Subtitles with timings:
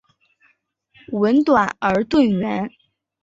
[1.11, 2.67] 吻短而钝圆。